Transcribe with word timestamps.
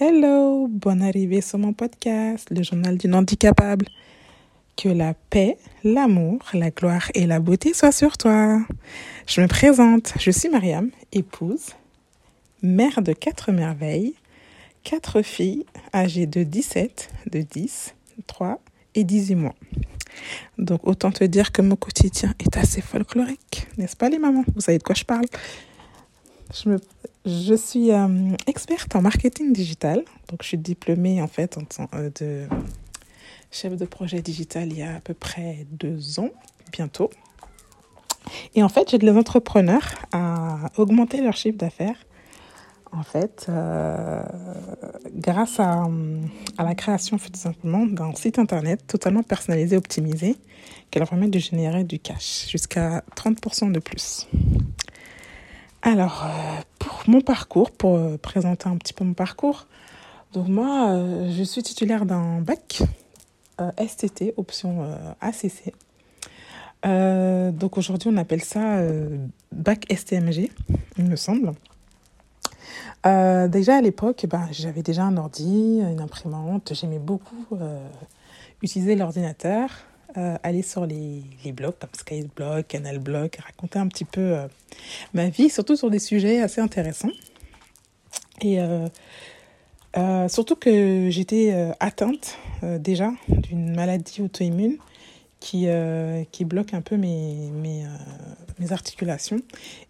Hello, 0.00 0.68
bonne 0.68 1.02
arrivée 1.02 1.40
sur 1.40 1.58
mon 1.58 1.72
podcast, 1.72 2.46
le 2.52 2.62
journal 2.62 2.96
d'une 2.96 3.16
handicapable. 3.16 3.86
Que 4.76 4.88
la 4.88 5.12
paix, 5.12 5.58
l'amour, 5.82 6.38
la 6.52 6.70
gloire 6.70 7.10
et 7.14 7.26
la 7.26 7.40
beauté 7.40 7.74
soient 7.74 7.90
sur 7.90 8.16
toi. 8.16 8.60
Je 9.26 9.40
me 9.40 9.48
présente, 9.48 10.12
je 10.20 10.30
suis 10.30 10.48
Mariam, 10.50 10.90
épouse, 11.10 11.70
mère 12.62 13.02
de 13.02 13.12
quatre 13.12 13.50
merveilles, 13.50 14.14
quatre 14.84 15.22
filles 15.22 15.66
âgées 15.92 16.26
de 16.26 16.44
17, 16.44 17.10
de 17.32 17.40
10, 17.40 17.96
3 18.28 18.60
et 18.94 19.02
18 19.02 19.34
mois. 19.34 19.56
Donc 20.58 20.86
autant 20.86 21.10
te 21.10 21.24
dire 21.24 21.50
que 21.50 21.60
mon 21.60 21.74
quotidien 21.74 22.34
est 22.38 22.56
assez 22.56 22.82
folklorique, 22.82 23.66
n'est-ce 23.78 23.96
pas 23.96 24.08
les 24.08 24.20
mamans? 24.20 24.44
Vous 24.54 24.60
savez 24.60 24.78
de 24.78 24.84
quoi 24.84 24.94
je 24.94 25.04
parle? 25.04 25.26
Je, 26.52 26.68
me, 26.68 26.78
je 27.26 27.54
suis 27.54 27.92
euh, 27.92 28.08
experte 28.46 28.94
en 28.96 29.02
marketing 29.02 29.52
digital. 29.52 30.04
Donc, 30.28 30.42
je 30.42 30.48
suis 30.48 30.58
diplômée 30.58 31.20
en 31.22 31.28
fait 31.28 31.58
tant 31.68 31.88
euh, 31.94 32.10
de 32.20 32.46
chef 33.50 33.76
de 33.76 33.84
projet 33.84 34.20
digital 34.20 34.68
il 34.70 34.78
y 34.78 34.82
a 34.82 34.96
à 34.96 35.00
peu 35.00 35.14
près 35.14 35.66
deux 35.70 36.20
ans, 36.20 36.30
bientôt. 36.72 37.10
Et 38.54 38.62
en 38.62 38.68
fait, 38.68 38.90
j'aide 38.90 39.02
les 39.02 39.12
entrepreneurs 39.12 39.94
à 40.12 40.70
augmenter 40.76 41.20
leur 41.20 41.36
chiffre 41.36 41.56
d'affaires. 41.56 41.96
En 42.90 43.02
fait, 43.02 43.46
euh, 43.50 44.22
grâce 45.14 45.60
à, 45.60 45.86
à, 46.56 46.64
la 46.64 46.74
création 46.74 47.18
tout 47.18 47.30
simplement 47.34 47.84
d'un 47.84 48.14
site 48.14 48.38
internet 48.38 48.86
totalement 48.86 49.22
personnalisé, 49.22 49.76
optimisé, 49.76 50.36
qui 50.90 50.98
leur 50.98 51.08
permet 51.08 51.28
de 51.28 51.38
générer 51.38 51.84
du 51.84 51.98
cash 51.98 52.48
jusqu'à 52.48 53.02
30% 53.14 53.72
de 53.72 53.78
plus. 53.78 54.26
Alors, 55.88 56.26
euh, 56.26 56.60
pour 56.78 57.04
mon 57.06 57.22
parcours, 57.22 57.70
pour 57.70 57.96
euh, 57.96 58.18
présenter 58.18 58.68
un 58.68 58.76
petit 58.76 58.92
peu 58.92 59.04
mon 59.04 59.14
parcours, 59.14 59.66
donc 60.34 60.46
moi, 60.46 60.90
euh, 60.90 61.32
je 61.34 61.42
suis 61.42 61.62
titulaire 61.62 62.04
d'un 62.04 62.42
bac 62.42 62.82
STT, 63.78 64.34
option 64.36 64.86
ACC. 65.22 65.72
donc 66.84 67.78
aujourd'hui, 67.78 68.10
on 68.12 68.18
appelle 68.18 68.42
ça 68.42 68.82
bac 69.50 69.86
STMG, 69.90 70.50
il 70.98 71.06
me 71.06 71.16
semble. 71.16 71.54
déjà 73.04 73.76
à 73.78 73.80
l'époque, 73.80 74.26
ben, 74.28 74.46
j'avais 74.52 74.82
déjà 74.82 75.04
un 75.04 75.16
ordi, 75.16 75.80
une 75.80 76.00
imprimante, 76.00 76.74
j'aimais 76.74 77.00
beaucoup 77.00 77.48
utiliser 78.62 78.94
l'ordinateur 78.94 79.70
euh, 80.16 80.38
aller 80.42 80.62
sur 80.62 80.86
les, 80.86 81.22
les 81.44 81.52
blogs 81.52 81.74
comme 81.78 81.90
Skyblock, 81.92 82.66
Canalblog, 82.66 83.30
raconter 83.44 83.78
un 83.78 83.88
petit 83.88 84.06
peu 84.06 84.20
euh, 84.20 84.48
ma 85.12 85.28
vie, 85.28 85.50
surtout 85.50 85.76
sur 85.76 85.90
des 85.90 85.98
sujets 85.98 86.40
assez 86.40 86.62
intéressants. 86.62 87.10
Et 88.40 88.58
euh, 88.58 90.28
surtout 90.28 90.56
que 90.56 91.10
j'étais 91.10 91.72
atteinte 91.80 92.38
déjà 92.62 93.10
d'une 93.28 93.74
maladie 93.74 94.22
auto-immune 94.22 94.78
qui, 95.40 95.68
qui 96.32 96.44
bloque 96.44 96.74
un 96.74 96.80
peu 96.80 96.96
mes, 96.96 97.50
mes, 97.52 97.84
mes 98.58 98.72
articulations. 98.72 99.40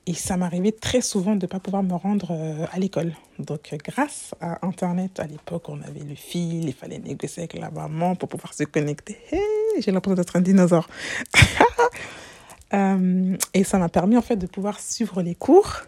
Et 0.07 0.15
ça 0.15 0.37
m'arrivait 0.37 0.73
très 0.73 1.01
souvent 1.01 1.37
de 1.37 1.47
ne 1.47 1.47
pas 1.47 1.61
pouvoir 1.61 1.83
me 1.83 1.95
rendre 1.95 2.33
à 2.71 2.79
l'école. 2.79 3.15
Donc, 3.39 3.75
grâce 3.85 4.35
à 4.41 4.67
Internet, 4.67 5.21
à 5.21 5.27
l'époque, 5.27 5.69
on 5.69 5.81
avait 5.83 6.05
le 6.07 6.15
fil, 6.15 6.65
il 6.65 6.75
fallait 6.75 6.99
négocier 6.99 7.43
avec 7.45 7.55
la 7.55 7.71
maman 7.71 8.15
pour 8.15 8.29
pouvoir 8.29 8.53
se 8.55 8.65
connecter. 8.65 9.17
Hey 9.31 9.41
j'ai 9.81 9.91
l'impression 9.91 10.17
d'être 10.17 10.37
un 10.37 10.41
dinosaure. 10.41 10.89
euh, 12.75 13.37
et 13.55 13.65
ça 13.65 13.79
m'a 13.79 13.89
permis 13.89 14.17
en 14.17 14.23
fait 14.23 14.37
de 14.37 14.47
pouvoir 14.47 14.81
suivre 14.81 15.23
les 15.23 15.35
cours 15.35 15.83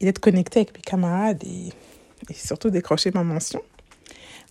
et 0.00 0.04
d'être 0.04 0.18
connectée 0.18 0.60
avec 0.60 0.74
mes 0.74 0.82
camarades 0.82 1.42
et, 1.44 1.68
et, 2.28 2.34
surtout 2.34 2.70
décrocher 2.70 3.10
ma 3.12 3.22
mention. 3.22 3.62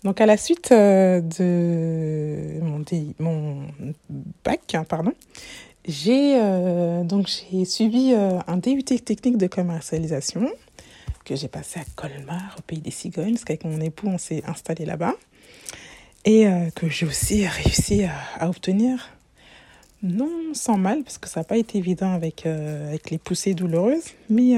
Donc 0.03 0.21
à 0.21 0.25
la 0.25 0.37
suite 0.37 0.71
euh, 0.71 1.19
de 1.19 2.61
mon, 2.61 2.83
mon 3.19 3.67
bac, 4.45 4.73
hein, 4.73 4.85
pardon, 4.87 5.11
j'ai 5.85 6.39
euh, 6.39 7.03
suivi 7.65 8.13
euh, 8.13 8.39
un 8.47 8.57
DUT 8.57 8.83
technique 8.83 9.37
de 9.37 9.47
commercialisation 9.47 10.49
que 11.25 11.35
j'ai 11.35 11.49
passé 11.49 11.81
à 11.81 11.83
Colmar, 11.95 12.55
au 12.57 12.61
pays 12.61 12.79
des 12.79 12.91
cigognes, 12.91 13.33
parce 13.33 13.43
qu'avec 13.43 13.65
mon 13.65 13.81
époux 13.81 14.07
on 14.07 14.17
s'est 14.17 14.41
installé 14.47 14.85
là-bas 14.85 15.15
et 16.25 16.47
que 16.75 16.89
j'ai 16.89 17.05
aussi 17.05 17.47
réussi 17.47 18.03
à, 18.03 18.13
à, 18.39 18.49
obtenir, 18.49 19.09
non 20.03 20.53
sans 20.53 20.77
mal, 20.77 21.03
parce 21.03 21.17
que 21.17 21.29
ça 21.29 21.39
n'a 21.39 21.43
pas 21.45 21.57
été 21.57 21.77
évident 21.77 22.11
avec, 22.11 22.45
avec 22.45 23.09
les 23.09 23.17
poussées 23.17 23.53
douloureuses, 23.53 24.11
mais 24.29 24.53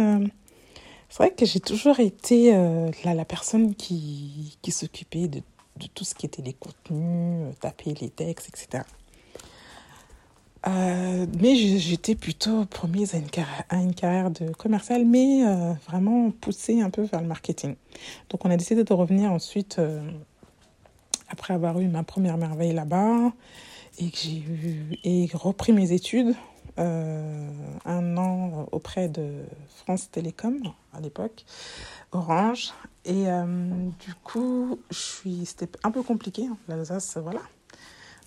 c'est 1.12 1.18
vrai 1.18 1.32
que 1.32 1.46
j'ai 1.46 1.60
toujours 1.60 2.00
été 2.00 2.56
euh, 2.56 2.90
la, 3.04 3.14
la, 3.14 3.26
personne 3.26 3.76
qui, 3.76 4.58
qui 4.62 4.72
s'occupait 4.72 5.28
de, 5.28 5.42
de, 5.76 5.88
tout 5.94 6.06
ce 6.06 6.16
qui 6.16 6.26
était 6.26 6.42
les 6.42 6.54
contenus, 6.54 7.50
euh, 7.50 7.52
taper 7.60 7.94
les 8.00 8.10
textes, 8.10 8.48
etc. 8.48 8.86
Euh, 10.68 11.26
mais 11.38 11.56
j'étais 11.56 12.16
plutôt 12.16 12.64
promise 12.66 13.14
à 13.14 13.18
une, 13.18 13.30
carrière, 13.94 14.28
à 14.28 14.30
de 14.30 14.54
commercial, 14.54 15.04
mais 15.04 15.44
vraiment 15.86 16.32
poussée 16.32 16.82
un 16.82 16.90
peu 16.90 17.02
vers 17.02 17.20
le 17.20 17.28
marketing. 17.28 17.76
Donc 18.30 18.46
on 18.46 18.50
a 18.50 18.56
décidé 18.56 18.86
de 18.86 18.94
revenir 18.94 19.34
ensuite 19.34 19.82
après 21.28 21.54
avoir 21.54 21.78
eu 21.82 21.88
ma 21.88 22.04
première 22.04 22.38
merveille 22.38 22.74
là-bas 22.74 23.34
et 24.00 24.12
que 24.12 24.18
j'ai 25.04 25.30
repris 25.34 25.74
mes 25.74 25.92
études 25.92 26.36
auprès 28.82 29.08
de 29.10 29.44
France 29.78 30.10
Télécom 30.10 30.58
à 30.92 31.00
l'époque, 31.00 31.46
Orange. 32.12 32.74
Et 33.06 33.30
euh, 33.30 33.46
du 34.00 34.14
coup, 34.24 34.80
c'était 34.90 35.70
un 35.84 35.92
peu 35.92 36.02
compliqué, 36.02 36.48
hein, 36.48 36.58
l'Alsace, 36.68 37.18
voilà. 37.18 37.42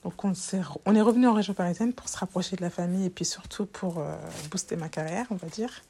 Donc 0.04 0.24
on, 0.24 0.32
est, 0.32 0.60
on 0.86 0.94
est 0.94 1.00
revenu 1.00 1.26
en 1.26 1.32
région 1.32 1.54
parisienne 1.54 1.92
pour 1.92 2.08
se 2.08 2.16
rapprocher 2.18 2.54
de 2.56 2.62
la 2.62 2.70
famille 2.70 3.06
et 3.06 3.10
puis 3.10 3.24
surtout 3.24 3.66
pour 3.66 3.98
euh, 3.98 4.14
booster 4.50 4.76
ma 4.76 4.88
carrière, 4.88 5.26
on 5.30 5.36
va 5.36 5.48
dire. 5.48 5.82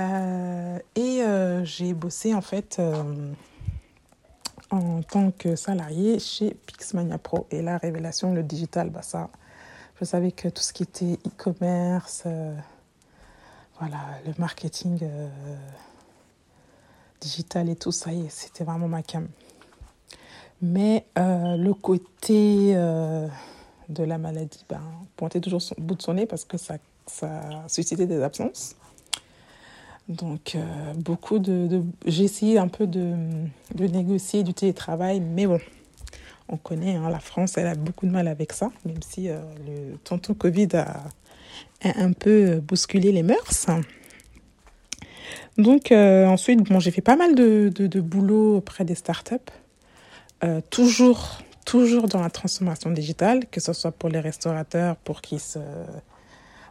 Euh, 0.00 0.78
et 0.94 1.22
j'ai 1.64 1.94
bossé 1.94 2.32
en 2.34 2.42
fait 2.42 2.80
en 4.70 5.02
tant 5.02 5.30
que 5.32 5.56
salarié 5.56 6.20
chez 6.20 6.54
Pixmania 6.66 7.18
Pro. 7.18 7.46
Et 7.50 7.60
la 7.60 7.78
révélation, 7.78 8.32
le 8.34 8.44
digital, 8.44 8.90
bah 8.90 9.02
ça, 9.02 9.30
je 10.00 10.04
savais 10.04 10.30
que 10.30 10.48
tout 10.48 10.62
ce 10.62 10.72
qui 10.72 10.84
était 10.84 11.18
e-commerce, 11.26 12.24
voilà, 13.78 13.98
le 14.26 14.32
marketing 14.38 14.98
euh, 15.02 15.28
digital 17.20 17.68
et 17.68 17.76
tout 17.76 17.92
ça, 17.92 18.10
c'était 18.28 18.64
vraiment 18.64 18.88
ma 18.88 19.02
cam. 19.02 19.26
Mais 20.62 21.04
euh, 21.18 21.56
le 21.56 21.74
côté 21.74 22.72
euh, 22.76 23.26
de 23.88 24.04
la 24.04 24.18
maladie 24.18 24.64
ben, 24.68 24.80
pointait 25.16 25.40
toujours 25.40 25.60
au 25.76 25.80
bout 25.80 25.96
de 25.96 26.02
son 26.02 26.14
nez 26.14 26.26
parce 26.26 26.44
que 26.44 26.56
ça, 26.56 26.76
ça 27.06 27.64
suscitait 27.66 28.06
des 28.06 28.22
absences. 28.22 28.76
Donc, 30.06 30.58
beaucoup 30.96 31.38
de. 31.38 31.82
J'ai 32.04 32.24
essayé 32.24 32.58
un 32.58 32.68
peu 32.68 32.86
de, 32.86 33.14
de, 33.74 33.86
négocier 33.86 34.42
du 34.42 34.52
télétravail, 34.52 35.18
mais 35.20 35.46
bon, 35.46 35.58
on 36.50 36.58
connaît, 36.58 36.96
hein, 36.96 37.08
la 37.08 37.20
France, 37.20 37.56
elle 37.56 37.68
a 37.68 37.74
beaucoup 37.74 38.04
de 38.04 38.10
mal 38.10 38.28
avec 38.28 38.52
ça, 38.52 38.70
même 38.84 39.00
si 39.00 39.28
le 39.28 40.34
Covid 40.34 40.68
a, 40.76 41.04
a, 41.84 42.02
un 42.02 42.12
peu 42.12 42.60
bousculé 42.60 43.12
les 43.12 43.22
mœurs. 43.22 43.66
Donc, 45.56 45.92
euh, 45.92 46.26
ensuite, 46.26 46.62
bon, 46.62 46.80
j'ai 46.80 46.90
fait 46.90 47.00
pas 47.00 47.16
mal 47.16 47.34
de, 47.34 47.70
de, 47.74 48.00
boulot 48.00 48.56
auprès 48.56 48.84
des 48.84 48.96
startups, 48.96 49.36
euh, 50.42 50.60
toujours, 50.70 51.38
toujours 51.64 52.08
dans 52.08 52.20
la 52.20 52.30
transformation 52.30 52.90
digitale, 52.90 53.46
que 53.50 53.60
ce 53.60 53.72
soit 53.72 53.92
pour 53.92 54.08
les 54.08 54.20
restaurateurs, 54.20 54.96
pour 54.96 55.20
qu'ils 55.20 55.40
se. 55.40 55.60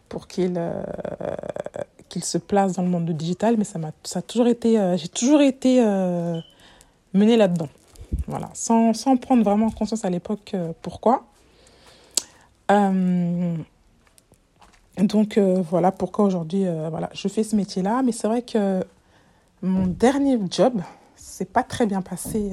Pour 0.09 0.27
qu'ils 0.27 0.59
qu'il 2.13 2.23
se 2.23 2.37
place 2.37 2.73
dans 2.73 2.83
le 2.83 2.89
monde 2.89 3.05
du 3.05 3.13
digital, 3.15 3.55
mais 3.57 3.63
ça 3.63 3.79
m'a, 3.79 3.91
ça 4.03 4.19
a 4.19 4.21
toujours 4.21 4.45
été, 4.45 4.79
euh, 4.79 4.95
j'ai 4.97 5.07
toujours 5.07 5.41
été 5.41 5.83
euh, 5.83 6.39
menée 7.15 7.37
là-dedans. 7.37 7.69
Voilà, 8.27 8.51
sans, 8.53 8.93
sans 8.93 9.17
prendre 9.17 9.43
vraiment 9.43 9.71
conscience 9.71 10.05
à 10.05 10.11
l'époque 10.11 10.51
euh, 10.53 10.73
donc 14.97 15.37
voilà 15.37 15.91
pourquoi 15.91 16.25
aujourd'hui, 16.25 16.65
voilà, 16.89 17.09
je 17.13 17.27
fais 17.27 17.43
ce 17.43 17.55
métier-là, 17.55 18.01
mais 18.03 18.11
c'est 18.11 18.27
vrai 18.27 18.41
que 18.41 18.83
mon 19.61 19.87
dernier 19.87 20.39
job, 20.49 20.81
c'est 21.15 21.51
pas 21.51 21.63
très 21.63 21.85
bien 21.85 22.01
passé 22.01 22.51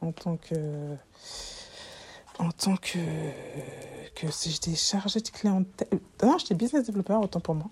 en 0.00 0.12
tant 0.12 0.36
que 0.36 0.54
en 2.38 2.50
tant 2.50 2.76
que 2.76 2.98
que 4.14 4.30
si 4.30 4.50
j'étais 4.50 4.74
chargée 4.74 5.20
de 5.20 5.28
clientèle 5.28 5.88
non 6.22 6.38
j'étais 6.38 6.54
business 6.54 6.86
développeur 6.86 7.20
autant 7.20 7.40
pour 7.40 7.54
moi 7.54 7.68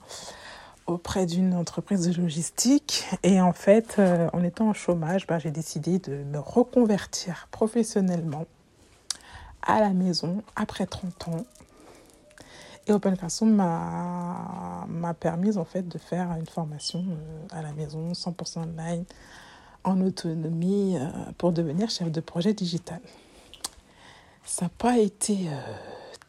auprès 0.88 1.26
d'une 1.26 1.54
entreprise 1.54 2.08
de 2.08 2.20
logistique. 2.20 3.06
Et 3.22 3.40
en 3.40 3.52
fait, 3.52 3.96
euh, 3.98 4.28
en 4.32 4.42
étant 4.42 4.70
en 4.70 4.72
chômage, 4.72 5.26
ben, 5.26 5.38
j'ai 5.38 5.50
décidé 5.50 5.98
de 5.98 6.24
me 6.24 6.38
reconvertir 6.38 7.46
professionnellement 7.50 8.46
à 9.62 9.80
la 9.80 9.90
maison 9.90 10.42
après 10.56 10.86
30 10.86 11.28
ans. 11.28 11.44
Et 12.88 12.92
Open 12.92 13.14
m'a 13.42 15.14
permis 15.20 15.58
en 15.58 15.64
fait 15.66 15.86
de 15.86 15.98
faire 15.98 16.32
une 16.38 16.46
formation 16.46 17.04
euh, 17.06 17.46
à 17.58 17.60
la 17.60 17.72
maison, 17.72 18.12
100% 18.12 18.60
online, 18.60 19.04
en 19.84 20.00
autonomie 20.00 20.96
euh, 20.96 21.06
pour 21.36 21.52
devenir 21.52 21.90
chef 21.90 22.10
de 22.10 22.20
projet 22.20 22.54
digital. 22.54 23.00
Ça 24.42 24.66
n'a 24.66 24.68
pas 24.70 24.96
été 24.96 25.48
euh, 25.48 25.60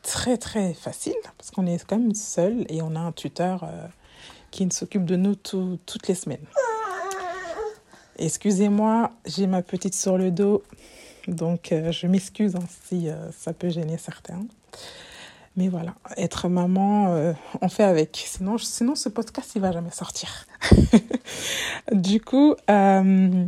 très 0.04 0.36
très 0.38 0.74
facile 0.74 1.16
parce 1.38 1.50
qu'on 1.50 1.66
est 1.66 1.82
quand 1.86 1.98
même 1.98 2.14
seul 2.14 2.66
et 2.68 2.82
on 2.82 2.94
a 2.98 3.00
un 3.00 3.14
tuteur 3.14 3.66
qui 4.52 4.68
s'occupe 4.70 5.06
de 5.06 5.16
nous 5.16 5.36
toutes 5.36 6.08
les 6.10 6.16
semaines. 6.16 6.46
Excusez-moi, 8.18 9.12
j'ai 9.26 9.48
ma 9.48 9.62
petite 9.62 9.96
sur 9.96 10.18
le 10.18 10.30
dos, 10.30 10.64
donc 11.30 11.70
je 11.72 12.08
m'excuse 12.08 12.58
hein, 12.58 12.68
si 12.86 13.08
ça 13.32 13.54
peut 13.54 13.70
gêner 13.70 13.98
certains. 13.98 14.42
Mais 15.56 15.68
voilà, 15.68 15.96
être 16.16 16.48
maman, 16.48 17.14
euh, 17.14 17.34
on 17.62 17.70
fait 17.70 17.84
avec. 17.84 18.24
Sinon, 18.26 18.58
sinon, 18.58 18.96
ce 18.96 19.10
podcast, 19.10 19.52
il 19.56 19.62
va 19.62 19.72
jamais 19.72 19.92
sortir. 19.92 20.46
du 21.92 22.22
coup, 22.22 22.56
euh, 22.70 23.46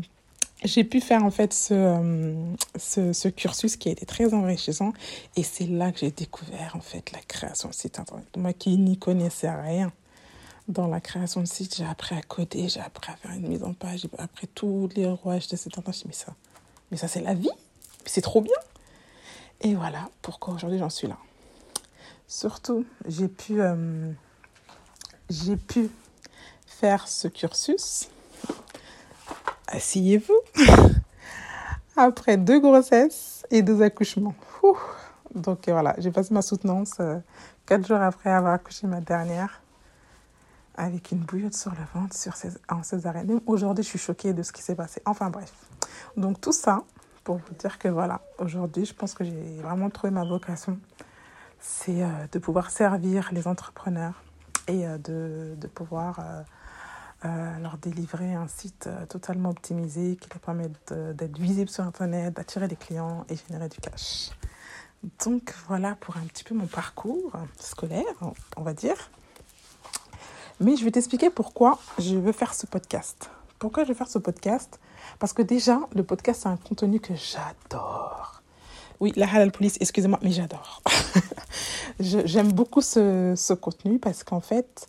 j'ai 0.63 0.83
pu 0.83 1.01
faire 1.01 1.23
en 1.23 1.31
fait 1.31 1.53
ce, 1.53 1.73
euh, 1.73 2.33
ce, 2.77 3.13
ce, 3.13 3.27
cursus 3.27 3.77
qui 3.77 3.89
a 3.89 3.91
été 3.91 4.05
très 4.05 4.33
enrichissant. 4.33 4.93
Et 5.35 5.43
c'est 5.43 5.67
là 5.67 5.91
que 5.91 5.99
j'ai 5.99 6.11
découvert 6.11 6.75
en 6.75 6.81
fait 6.81 7.11
la 7.11 7.19
création 7.19 7.69
de 7.69 7.73
site 7.73 7.99
internet. 7.99 8.25
Moi 8.37 8.53
qui 8.53 8.77
n'y 8.77 8.97
connaissais 8.97 9.49
rien 9.49 9.91
dans 10.67 10.87
la 10.87 11.01
création 11.01 11.41
de 11.41 11.47
site, 11.47 11.75
j'ai 11.75 11.85
appris 11.85 12.15
à 12.15 12.21
coder, 12.21 12.69
j'ai 12.69 12.79
appris 12.79 13.11
à 13.11 13.15
faire 13.15 13.31
une 13.31 13.47
mise 13.47 13.63
en 13.63 13.73
page, 13.73 14.01
j'ai 14.01 14.09
appris 14.17 14.47
tous 14.47 14.89
les 14.95 15.07
rouages 15.07 15.47
de 15.47 15.55
site 15.55 15.77
internet. 15.77 16.03
Mais 16.05 16.13
ça, 16.13 16.33
mais 16.91 16.97
ça 16.97 17.07
c'est 17.07 17.21
la 17.21 17.33
vie, 17.33 17.49
c'est 18.05 18.21
trop 18.21 18.41
bien. 18.41 18.53
Et 19.61 19.75
voilà 19.75 20.09
pourquoi 20.21 20.53
aujourd'hui 20.53 20.79
j'en 20.79 20.89
suis 20.89 21.07
là. 21.07 21.17
Surtout, 22.31 22.85
j'ai 23.05 23.27
pu, 23.27 23.61
euh, 23.61 24.09
j'ai 25.29 25.57
pu 25.57 25.89
faire 26.65 27.05
ce 27.09 27.27
cursus. 27.27 28.09
Asseyez-vous. 29.67 30.39
Après 31.97 32.37
deux 32.37 32.61
grossesses 32.61 33.45
et 33.51 33.61
deux 33.61 33.81
accouchements. 33.81 34.33
Donc 35.35 35.67
voilà, 35.67 35.93
j'ai 35.97 36.09
passé 36.09 36.33
ma 36.33 36.41
soutenance 36.41 36.93
euh, 37.01 37.17
quatre 37.65 37.85
jours 37.85 37.99
après 37.99 38.29
avoir 38.29 38.53
accouché 38.53 38.87
ma 38.87 39.01
dernière 39.01 39.61
avec 40.75 41.11
une 41.11 41.19
bouillotte 41.19 41.53
sur 41.53 41.71
le 41.71 41.83
ventre 41.93 42.15
sur 42.15 42.37
ces, 42.37 42.51
en. 42.69 42.81
Aujourd'hui, 43.45 43.83
je 43.83 43.89
suis 43.89 43.99
choquée 43.99 44.31
de 44.31 44.41
ce 44.41 44.53
qui 44.53 44.61
s'est 44.61 44.75
passé. 44.75 45.01
Enfin 45.03 45.29
bref. 45.29 45.51
Donc 46.15 46.39
tout 46.39 46.53
ça 46.53 46.81
pour 47.25 47.39
vous 47.39 47.55
dire 47.59 47.77
que 47.77 47.89
voilà, 47.89 48.21
aujourd'hui, 48.37 48.85
je 48.85 48.93
pense 48.93 49.13
que 49.13 49.25
j'ai 49.25 49.59
vraiment 49.61 49.89
trouvé 49.89 50.11
ma 50.11 50.23
vocation 50.23 50.79
c'est 51.61 52.03
euh, 52.03 52.09
de 52.31 52.39
pouvoir 52.39 52.71
servir 52.71 53.29
les 53.31 53.47
entrepreneurs 53.47 54.21
et 54.67 54.85
euh, 54.87 54.97
de, 54.97 55.67
pouvoir 55.67 56.19
euh, 57.23 57.59
leur 57.59 57.77
délivrer 57.77 58.33
un 58.33 58.47
site 58.47 58.89
totalement 59.07 59.51
optimisé 59.51 60.17
qui 60.19 60.27
leur 60.29 60.39
permet 60.39 60.69
d'être 60.89 61.37
visible 61.37 61.69
sur 61.69 61.83
Internet, 61.83 62.33
d'attirer 62.33 62.67
des 62.67 62.75
clients 62.75 63.25
et 63.29 63.35
générer 63.35 63.69
du 63.69 63.77
cash. 63.77 64.31
Donc 65.23 65.53
voilà 65.67 65.95
pour 65.95 66.17
un 66.17 66.25
petit 66.25 66.43
peu 66.43 66.55
mon 66.55 66.67
parcours 66.67 67.31
scolaire, 67.59 68.03
on 68.57 68.63
va 68.63 68.73
dire. 68.73 68.97
Mais 70.59 70.75
je 70.75 70.83
vais 70.83 70.91
t'expliquer 70.91 71.29
pourquoi 71.29 71.79
je 71.97 72.15
veux 72.17 72.31
faire 72.31 72.53
ce 72.53 72.65
podcast. 72.65 73.29
Pourquoi 73.57 73.83
je 73.83 73.89
veux 73.89 73.95
faire 73.95 74.09
ce 74.09 74.19
podcast? 74.19 74.79
Parce 75.19 75.33
que 75.33 75.41
déjà, 75.41 75.79
le 75.95 76.03
podcast, 76.03 76.41
c'est 76.43 76.49
un 76.49 76.57
contenu 76.57 76.99
que 76.99 77.13
j'adore. 77.15 78.40
Oui, 79.01 79.11
la 79.15 79.27
halal 79.27 79.51
police, 79.51 79.77
excusez-moi, 79.81 80.19
mais 80.21 80.31
j'adore. 80.31 80.83
J'aime 81.99 82.51
beaucoup 82.51 82.81
ce, 82.81 83.53
contenu 83.55 83.97
parce 83.97 84.23
qu'en 84.23 84.41
fait, 84.41 84.87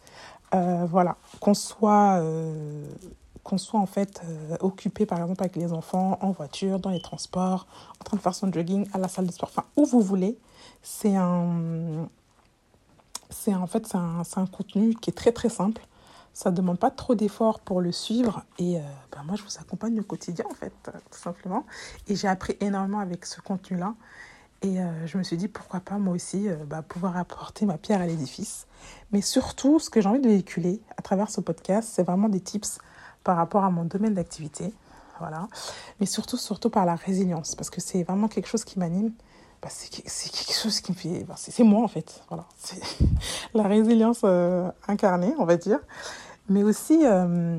euh, 0.54 0.84
voilà, 0.84 1.16
qu'on 1.40 1.54
soit, 1.54 2.18
euh, 2.20 2.84
soit 3.56 3.80
en 3.80 3.86
fait 3.86 4.20
euh, 4.26 4.58
occupé 4.60 5.06
par 5.06 5.18
exemple 5.18 5.42
avec 5.42 5.56
les 5.56 5.72
enfants, 5.72 6.18
en 6.20 6.30
voiture, 6.30 6.78
dans 6.78 6.90
les 6.90 7.00
transports, 7.00 7.66
en 8.02 8.04
train 8.04 8.18
de 8.18 8.22
faire 8.22 8.34
son 8.34 8.52
jogging, 8.52 8.86
à 8.92 8.98
la 8.98 9.08
salle 9.08 9.26
de 9.26 9.32
sport, 9.32 9.48
enfin 9.50 9.64
où 9.76 9.86
vous 9.86 10.02
voulez, 10.02 10.36
c'est 10.82 11.16
un, 11.16 12.06
c'est 13.30 13.54
en 13.54 13.66
fait 13.66 13.94
un, 13.94 14.20
un 14.36 14.46
contenu 14.46 14.94
qui 14.94 15.08
est 15.08 15.14
très 15.14 15.32
très 15.32 15.48
simple 15.48 15.80
ça 16.34 16.50
ne 16.50 16.56
demande 16.56 16.78
pas 16.78 16.90
trop 16.90 17.14
d'efforts 17.14 17.60
pour 17.60 17.80
le 17.80 17.92
suivre. 17.92 18.44
Et 18.58 18.78
euh, 18.78 18.82
ben 19.10 19.22
moi, 19.24 19.36
je 19.36 19.42
vous 19.42 19.58
accompagne 19.60 19.98
au 20.00 20.02
quotidien, 20.02 20.44
en 20.50 20.54
fait, 20.54 20.72
euh, 20.88 20.92
tout 21.10 21.18
simplement. 21.18 21.64
Et 22.08 22.16
j'ai 22.16 22.28
appris 22.28 22.56
énormément 22.60 23.00
avec 23.00 23.26
ce 23.26 23.40
contenu-là. 23.40 23.94
Et 24.62 24.80
euh, 24.80 25.06
je 25.06 25.18
me 25.18 25.22
suis 25.22 25.36
dit, 25.36 25.48
pourquoi 25.48 25.80
pas 25.80 25.98
moi 25.98 26.14
aussi 26.14 26.48
bah, 26.66 26.82
pouvoir 26.82 27.16
apporter 27.16 27.66
ma 27.66 27.78
pierre 27.78 28.00
à 28.00 28.06
l'édifice. 28.06 28.66
Mais 29.10 29.20
surtout, 29.20 29.78
ce 29.78 29.90
que 29.90 30.00
j'ai 30.00 30.08
envie 30.08 30.20
de 30.20 30.28
véhiculer 30.28 30.80
à 30.96 31.02
travers 31.02 31.30
ce 31.30 31.40
podcast, 31.40 31.90
c'est 31.92 32.04
vraiment 32.04 32.28
des 32.28 32.40
tips 32.40 32.78
par 33.24 33.36
rapport 33.36 33.64
à 33.64 33.70
mon 33.70 33.84
domaine 33.84 34.14
d'activité. 34.14 34.72
Voilà. 35.18 35.48
Mais 36.00 36.06
surtout, 36.06 36.36
surtout 36.36 36.70
par 36.70 36.86
la 36.86 36.94
résilience. 36.94 37.54
Parce 37.54 37.70
que 37.70 37.80
c'est 37.80 38.02
vraiment 38.04 38.28
quelque 38.28 38.48
chose 38.48 38.64
qui 38.64 38.78
m'anime. 38.78 39.12
Bah, 39.62 39.68
c'est 39.70 39.90
quelque 39.90 40.54
chose 40.54 40.80
qui 40.80 40.90
me 40.90 40.96
fait... 40.96 41.24
Bah, 41.24 41.34
c'est 41.36 41.62
moi, 41.62 41.82
en 41.84 41.88
fait. 41.88 42.22
Voilà. 42.28 42.44
C'est 42.56 42.80
la 43.54 43.62
résilience 43.62 44.24
incarnée, 44.88 45.34
on 45.38 45.44
va 45.44 45.56
dire. 45.56 45.78
Mais 46.48 46.62
aussi, 46.62 47.00
euh, 47.04 47.58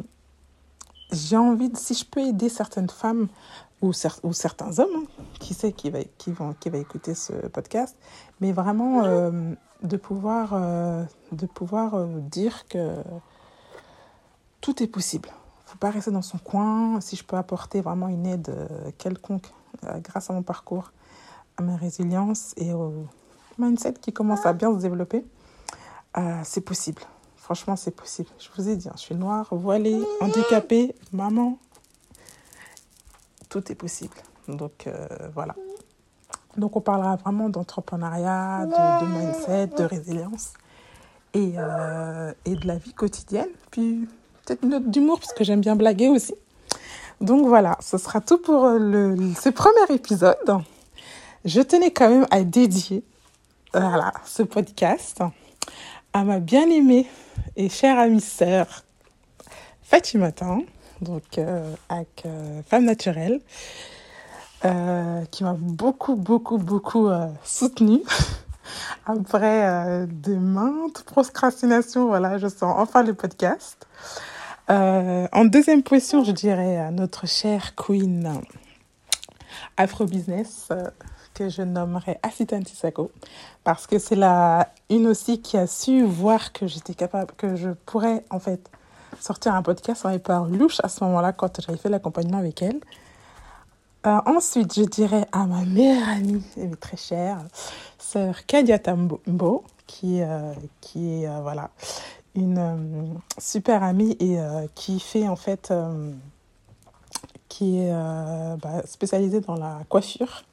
j'ai 1.12 1.38
envie, 1.38 1.70
de, 1.70 1.78
si 1.78 1.94
je 1.94 2.06
peux 2.06 2.22
aider 2.22 2.50
certaines 2.50 2.90
femmes 2.90 3.28
ou, 3.82 3.92
ou 4.24 4.34
certains 4.34 4.80
hommes, 4.80 4.96
hein, 4.96 5.24
qui 5.40 5.54
sait 5.54 5.72
qui 5.72 5.90
va, 5.90 6.00
qui, 6.18 6.32
vont, 6.32 6.54
qui 6.60 6.70
va 6.70 6.78
écouter 6.78 7.16
ce 7.16 7.34
podcast, 7.48 7.98
mais 8.40 8.52
vraiment 8.52 9.04
euh, 9.04 9.54
de 9.84 9.98
pouvoir, 9.98 10.54
euh, 10.54 11.04
de 11.32 11.46
pouvoir 11.46 12.06
dire 12.06 12.68
que 12.68 12.96
tout 14.62 14.82
est 14.84 14.88
possible. 14.88 15.30
Il 15.30 15.66
ne 15.66 15.70
faut 15.72 15.78
pas 15.78 15.90
rester 15.90 16.12
dans 16.12 16.22
son 16.22 16.38
coin. 16.38 17.02
Si 17.02 17.16
je 17.16 17.24
peux 17.24 17.38
apporter 17.38 17.82
vraiment 17.82 18.08
une 18.08 18.28
aide 18.28 18.56
quelconque 18.98 19.52
grâce 20.02 20.30
à 20.30 20.34
mon 20.34 20.44
parcours, 20.44 20.92
à 21.58 21.64
ma 21.64 21.76
résilience 21.76 22.54
et 22.58 22.74
au 22.74 23.06
mindset 23.58 23.94
qui 24.02 24.12
commence 24.12 24.46
à 24.46 24.54
bien 24.54 24.74
se 24.74 24.80
développer, 24.80 25.26
c'est 26.44 26.62
possible. 26.62 27.02
Franchement, 27.44 27.76
c'est 27.76 27.92
possible. 27.92 28.30
Je 28.40 28.48
vous 28.56 28.70
ai 28.70 28.78
dit, 28.78 28.88
hein, 28.88 28.94
je 28.96 29.02
suis 29.02 29.16
noire, 29.16 29.48
voilée, 29.52 30.02
handicapée, 30.22 30.96
maman. 31.12 31.58
Tout 33.50 33.70
est 33.70 33.76
possible. 33.76 34.16
Donc, 34.48 34.88
euh, 34.88 35.08
voilà. 35.34 35.54
Donc, 36.56 36.78
on 36.78 36.80
parlera 36.80 37.18
vraiment 37.18 37.50
d'entrepreneuriat, 37.50 38.66
de, 38.66 39.06
mindset, 39.06 39.68
de 39.78 39.84
résilience 39.84 40.54
et, 41.34 41.56
euh, 41.58 42.32
et 42.46 42.56
de 42.56 42.66
la 42.66 42.78
vie 42.78 42.94
quotidienne. 42.94 43.50
Puis, 43.72 44.08
peut-être 44.46 44.64
une 44.64 44.70
note 44.70 44.90
d'humour, 44.90 45.20
parce 45.20 45.34
que 45.34 45.44
j'aime 45.44 45.60
bien 45.60 45.76
blaguer 45.76 46.08
aussi. 46.08 46.36
Donc, 47.20 47.46
voilà, 47.46 47.78
ce 47.82 47.98
sera 47.98 48.22
tout 48.22 48.38
pour 48.38 48.69
le, 48.69 49.18
ce 49.38 49.50
premier 49.50 49.94
épisode. 49.94 50.38
Je 51.45 51.59
tenais 51.59 51.92
quand 51.92 52.09
même 52.09 52.26
à 52.31 52.44
dédier 52.44 53.04
voilà, 53.73 54.14
ce 54.26 54.44
podcast 54.44 55.21
à 56.14 56.23
ma 56.23 56.40
bien-aimée 56.40 57.06
et 57.57 57.68
chère 57.68 58.00
amie 58.00 58.21
sœur 58.21 58.83
Fatimata, 59.81 60.59
donc 61.02 61.38
euh, 61.38 61.76
avec 61.90 62.23
euh, 62.26 62.62
Femme 62.66 62.85
Naturelle, 62.85 63.42
euh, 64.64 65.26
qui 65.31 65.44
m'a 65.44 65.57
beaucoup, 65.59 66.16
beaucoup, 66.16 66.57
beaucoup 66.57 67.09
soutenue. 67.44 68.04
Après 69.06 70.07
de 70.07 70.35
maintes 70.35 71.04
procrastinations, 71.04 72.07
voilà, 72.07 72.38
je 72.38 72.47
sens 72.47 72.73
enfin 72.78 73.04
le 73.04 73.14
podcast. 73.14 73.85
en 74.69 75.44
deuxième 75.44 75.83
position, 75.83 76.23
je 76.23 76.31
dirais 76.31 76.78
à 76.78 76.90
notre 76.90 77.28
chère 77.28 77.76
queen 77.76 78.42
Afro 79.76 80.06
Business 80.06 80.69
que 81.33 81.49
je 81.49 81.61
nommerai 81.61 82.19
Asita 82.23 82.59
Tisako 82.59 83.11
parce 83.63 83.87
que 83.87 83.99
c'est 83.99 84.16
la 84.16 84.69
une 84.90 85.07
aussi 85.07 85.42
qui 85.42 85.57
a 85.57 85.68
su 85.68 86.04
voir 86.04 86.54
que 86.54 86.68
j'étais 86.68 86.94
capable, 86.94 87.31
que 87.37 87.56
je 87.56 87.69
pourrais 87.85 88.23
en 88.30 88.40
fait 88.40 88.69
sortir 89.19 89.56
un 89.56 89.61
podcast 89.61 90.06
en 90.06 90.18
par 90.19 90.45
louche 90.45 90.80
à 90.83 90.90
ce 90.90 91.04
moment-là 91.04 91.33
quand 91.33 91.61
j'avais 91.61 91.78
fait 91.78 91.90
l'accompagnement 91.90 92.37
avec 92.37 92.61
elle. 92.61 92.80
Euh, 94.06 94.19
ensuite, 94.25 94.73
je 94.73 94.83
dirais 94.83 95.25
à 95.31 95.45
ma 95.45 95.63
meilleure 95.63 96.09
amie 96.09 96.44
et 96.57 96.69
très 96.75 96.97
chère, 96.97 97.37
sœur 97.97 98.45
Kadia 98.45 98.78
Tambo, 98.78 99.63
qui, 99.87 100.21
euh, 100.21 100.54
qui 100.81 101.23
est 101.23 101.28
euh, 101.28 101.40
voilà, 101.42 101.69
une 102.35 103.18
super 103.37 103.81
amie 103.81 104.18
et 104.19 104.37
qui 104.75 104.99
fait 104.99 105.28
en 105.30 105.37
fait, 105.37 105.71
qui 107.47 107.80
est 107.80 107.94
bah, 108.61 108.81
spécialisée 108.85 109.40
dans 109.40 109.56
la 109.56 109.81
coiffure 109.87 110.44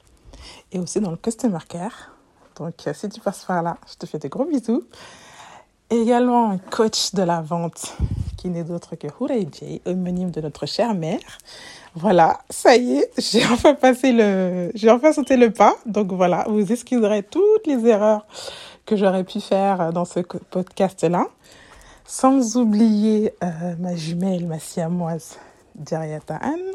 et 0.71 0.79
aussi 0.79 0.99
dans 0.99 1.11
le 1.11 1.17
customer 1.17 1.59
care. 1.67 2.11
Donc, 2.57 2.73
euh, 2.87 2.93
si 2.93 3.09
tu 3.09 3.19
passes 3.19 3.45
par 3.45 3.61
là, 3.63 3.77
je 3.89 3.95
te 3.95 4.05
fais 4.05 4.19
des 4.19 4.29
gros 4.29 4.45
bisous. 4.45 4.83
Également 5.89 6.51
un 6.51 6.57
coach 6.57 7.13
de 7.13 7.23
la 7.23 7.41
vente 7.41 7.95
qui 8.37 8.49
n'est 8.49 8.63
d'autre 8.63 8.95
que 8.95 9.07
Houray 9.19 9.47
J, 9.51 9.81
homonyme 9.85 10.31
de 10.31 10.41
notre 10.41 10.65
chère 10.65 10.93
mère. 10.93 11.19
Voilà, 11.95 12.39
ça 12.49 12.75
y 12.75 12.99
est, 12.99 13.11
j'ai 13.17 13.45
enfin 13.45 13.73
passé 13.73 14.13
le, 14.13 14.71
j'ai 14.73 14.89
enfin 14.89 15.11
sauté 15.11 15.37
le 15.37 15.51
pas. 15.51 15.75
Donc 15.85 16.11
voilà, 16.13 16.45
vous 16.47 16.71
excuserez 16.71 17.23
toutes 17.23 17.67
les 17.67 17.85
erreurs 17.85 18.25
que 18.85 18.95
j'aurais 18.95 19.23
pu 19.23 19.41
faire 19.41 19.91
dans 19.91 20.05
ce 20.05 20.19
podcast-là. 20.19 21.27
Sans 22.05 22.57
oublier 22.57 23.33
euh, 23.43 23.75
ma 23.79 23.95
jumelle, 23.95 24.47
ma 24.47 24.59
siamoise, 24.59 25.37
Diriata 25.75 26.35
Anne 26.35 26.71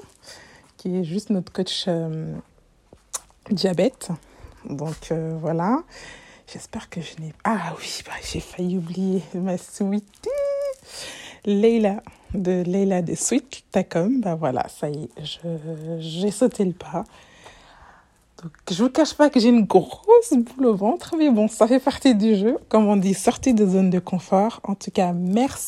qui 0.76 0.96
est 0.96 1.04
juste 1.04 1.30
notre 1.30 1.52
coach 1.52 1.86
euh, 1.88 2.32
diabète. 3.50 4.10
Donc 4.68 5.10
euh, 5.12 5.36
voilà. 5.40 5.82
J'espère 6.52 6.88
que 6.88 7.00
je 7.00 7.20
n'ai... 7.20 7.32
Ah 7.42 7.74
oui, 7.78 8.02
bah, 8.06 8.12
j'ai 8.22 8.40
failli 8.40 8.76
oublier 8.76 9.22
ma 9.34 9.58
sweetie. 9.58 10.30
Leila, 11.44 12.02
de 12.34 12.62
Leila 12.62 13.02
de 13.02 13.14
Sweet 13.14 13.64
Tacom. 13.70 14.20
Bah 14.20 14.34
voilà, 14.34 14.66
ça 14.68 14.88
y 14.88 15.04
est, 15.04 15.38
j'ai 15.98 16.30
sauté 16.30 16.64
le 16.64 16.72
pas. 16.72 17.04
Donc, 18.42 18.52
je 18.70 18.82
vous 18.82 18.90
cache 18.90 19.14
pas 19.14 19.30
que 19.30 19.40
j'ai 19.40 19.48
une 19.48 19.64
grosse 19.64 20.34
boule 20.34 20.66
au 20.66 20.74
ventre, 20.74 21.14
mais 21.16 21.30
bon, 21.30 21.48
ça 21.48 21.66
fait 21.66 21.80
partie 21.80 22.14
du 22.14 22.36
jeu. 22.36 22.58
Comme 22.68 22.86
on 22.86 22.96
dit, 22.96 23.14
sortie 23.14 23.54
de 23.54 23.66
zone 23.66 23.88
de 23.88 23.98
confort. 23.98 24.60
En 24.64 24.74
tout 24.74 24.90
cas, 24.90 25.12
merci 25.14 25.64